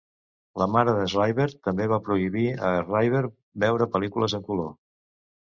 [0.59, 3.23] La mare de Schreiber també va prohibir a Schreiber
[3.67, 4.75] veure pel·lícules en color.